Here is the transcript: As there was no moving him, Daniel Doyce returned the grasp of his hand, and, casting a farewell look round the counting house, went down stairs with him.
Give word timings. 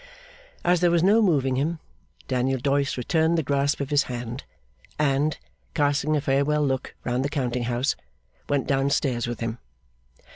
As 0.65 0.79
there 0.79 0.89
was 0.89 1.03
no 1.03 1.21
moving 1.21 1.57
him, 1.57 1.77
Daniel 2.27 2.59
Doyce 2.59 2.97
returned 2.97 3.37
the 3.37 3.43
grasp 3.43 3.79
of 3.79 3.91
his 3.91 4.05
hand, 4.09 4.45
and, 4.97 5.37
casting 5.75 6.15
a 6.17 6.21
farewell 6.21 6.65
look 6.65 6.95
round 7.03 7.23
the 7.23 7.29
counting 7.29 7.65
house, 7.65 7.95
went 8.49 8.65
down 8.65 8.89
stairs 8.89 9.27
with 9.27 9.41
him. 9.41 9.59